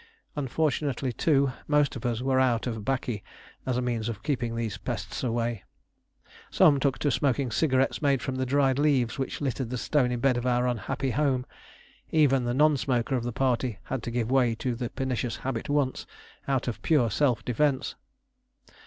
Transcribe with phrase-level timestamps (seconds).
[0.35, 3.21] Unfortunately, too, most of us were out of 'baccy,
[3.67, 5.63] as a means of keeping these pests away.
[6.49, 10.37] Some took to smoking cigarettes made from the dried leaves which littered the stony bed
[10.37, 11.45] of our unhappy home.
[12.09, 15.69] Even the non smoker of the party had to give way to the pernicious habit
[15.69, 16.07] once,
[16.47, 17.93] out of pure self defence.